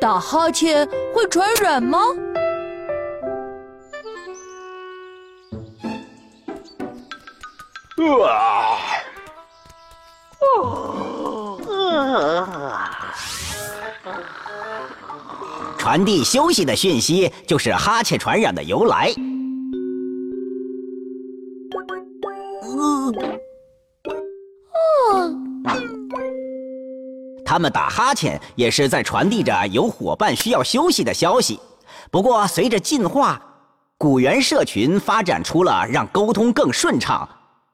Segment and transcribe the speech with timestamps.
[0.00, 1.98] 打哈欠会传染吗？
[8.24, 8.78] 啊！
[15.76, 19.12] 传递休息的讯息，就是哈欠传染的由来。
[27.48, 31.58] 他们打哈欠也是在传递着有伙伴需要休息的消息。
[32.10, 33.40] 不过，随着进化，
[33.96, 37.26] 古猿社群发展出了让沟通更顺畅、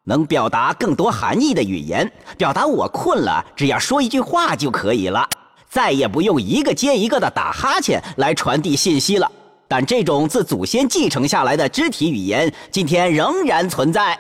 [0.04, 5.28] 能表达更多含义的语言，表达我困了，只要说一句话就可以了，
[5.68, 9.28] 再也不用一个接一个的打哈欠来传递信息了。
[9.66, 14.16] 但这种自祖先继承下来的肢体语言，今天仍然存在。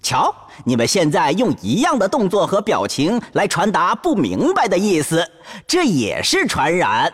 [0.00, 0.34] 瞧，
[0.64, 5.26] 你们现在用一样的动作和表情来传达不明白的意思，
[5.66, 7.12] 这也是传染。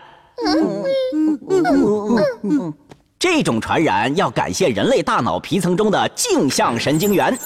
[3.19, 7.37] 这种传染要感谢人类大脑皮层中的镜像神经元，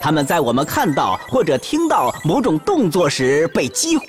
[0.00, 4.04] 它们在我们看到或者听到某种动作时被激活，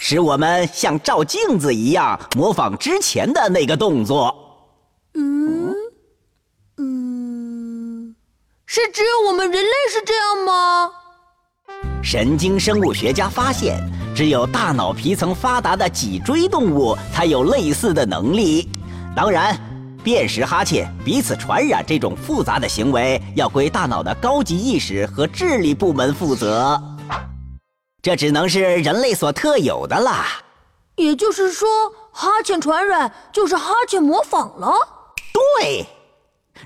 [0.00, 4.34] 使我们像照镜子一样模仿之前的那个动作。
[8.74, 10.90] 是只有我们人类是这样吗？
[12.02, 13.78] 神经生物学家发现，
[14.16, 18.70] 只有大脑皮层发达的脊椎动物才有类似的能力。
[19.14, 19.54] 当然，
[20.02, 26.82] 辨识哈欠、彼此传染这种复杂的行为，要归大脑的高级意识和智力部门负责。
[28.00, 30.40] 这只能是人类所特有的啦。
[30.96, 31.68] 也就是说，
[32.10, 34.72] 哈欠传染就是哈欠模仿了。
[35.60, 35.86] 对。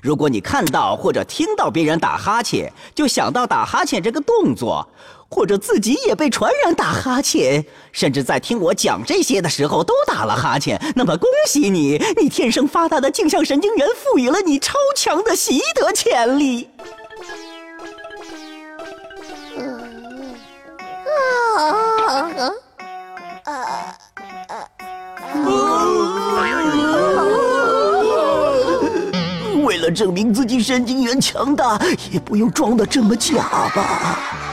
[0.01, 4.87] 如果你看到或者听到别人打哈欠，就想到打哈欠这个动作，
[5.29, 16.69] 或者自己也被传染打哈欠，甚至在听我讲这些的时候都打了哈欠，那么恭喜你，你天生发达的镜像神经元赋予了你超强的习得潜力。
[29.91, 31.79] 证明自己神经元强大，
[32.11, 33.35] 也不用装得这么假
[33.75, 34.46] 吧。